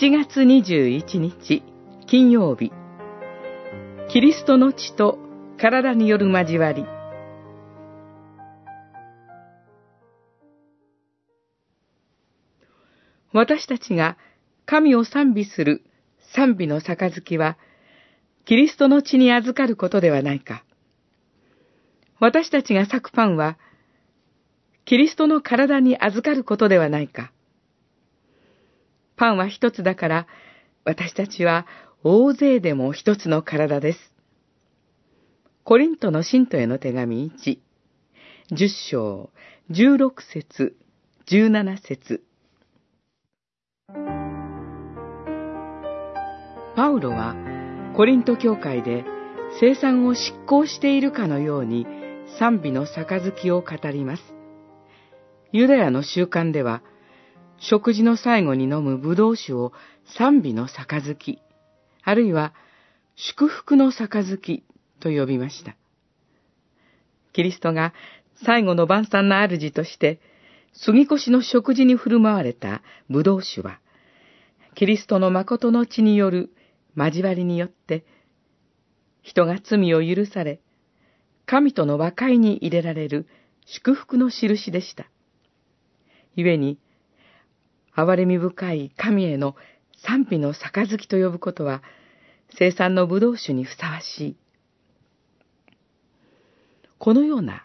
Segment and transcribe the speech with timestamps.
[0.00, 1.62] 7月21日
[2.06, 2.72] 金曜日
[4.08, 5.18] キリストの血と
[5.58, 6.86] 体による交わり
[13.34, 14.16] 私たちが
[14.64, 15.84] 神を賛美する
[16.34, 17.58] 賛美の杯は、
[18.46, 20.64] キリストの血に預かることではないか。
[22.20, 23.58] 私たちが咲くパンは、
[24.86, 27.32] キリストの体に預かることではないか。
[29.20, 30.26] パンは一つだから、
[30.86, 31.66] 私たちは
[32.02, 33.98] 大勢でも一つの体です。
[35.62, 37.58] コリントの信徒への手紙1、
[38.50, 39.28] 10章、
[39.70, 40.74] 16節、
[41.26, 42.22] 17節
[46.74, 47.36] パウロは
[47.94, 49.04] コリント教会で
[49.60, 51.86] 生産を執行しているかのように
[52.38, 54.22] 賛美の杯を語ります。
[55.52, 56.82] ユダヤの習慣では、
[57.60, 59.72] 食事の最後に飲む葡萄酒を
[60.16, 61.42] 賛美の杯、
[62.02, 62.54] あるいは
[63.16, 64.64] 祝福の杯
[64.98, 65.76] と呼びました。
[67.32, 67.92] キリストが
[68.44, 70.20] 最後の晩餐の主として、
[70.72, 73.80] 杉越の食事に振る舞われた葡萄酒は、
[74.74, 76.50] キリストの誠の血による
[76.96, 78.04] 交わりによって、
[79.22, 80.60] 人が罪を許され、
[81.44, 83.26] 神との和解に入れられる
[83.66, 85.10] 祝福の印でした。
[86.36, 86.78] 故に、
[87.96, 89.56] 憐れみ深い神への
[90.04, 91.82] 賛否の杯と呼ぶことは、
[92.58, 94.36] 生産の葡萄酒にふさわしい。
[96.98, 97.64] このような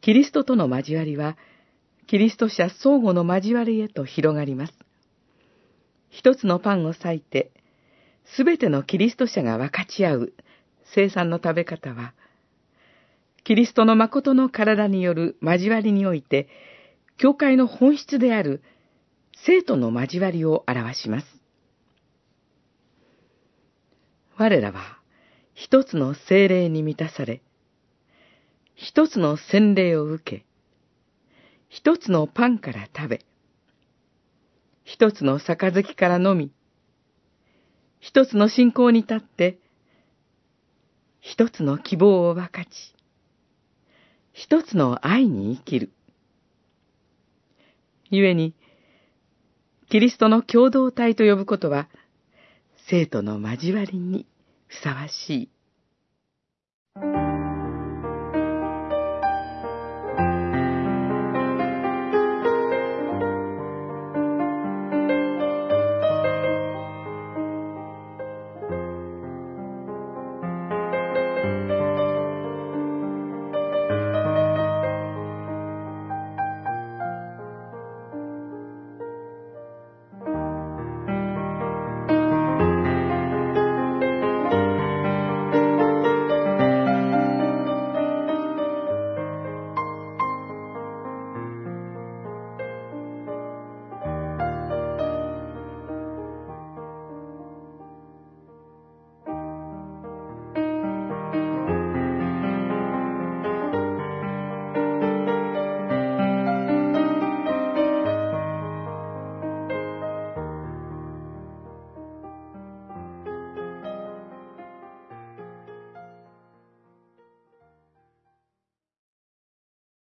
[0.00, 1.36] キリストとの交わりは、
[2.06, 4.74] キリスト者相互の交わりへと広がります。
[6.10, 7.52] 一つのパンを裂いて、
[8.24, 10.32] すべてのキリスト者が分かち合う
[10.94, 12.12] 生産の食べ方は、
[13.44, 16.48] キリストの誠の体による交わりにおいて、
[17.16, 18.62] 教会の本質である
[19.44, 21.26] 生徒の交わりを表します。
[24.36, 24.98] 我らは
[25.54, 27.42] 一つの精霊に満たされ、
[28.74, 30.44] 一つの洗礼を受け、
[31.68, 33.24] 一つのパンから食べ、
[34.84, 36.50] 一つの杯から飲み、
[38.00, 39.58] 一つの信仰に立って、
[41.20, 42.94] 一つの希望を分かち、
[44.32, 45.92] 一つの愛に生きる。
[48.10, 48.54] 故に、
[49.92, 51.86] キリストの共同体と呼ぶことは、
[52.88, 54.24] 生徒の交わりに
[54.66, 55.48] ふさわしい。